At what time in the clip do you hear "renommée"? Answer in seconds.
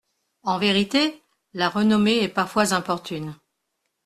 1.69-2.21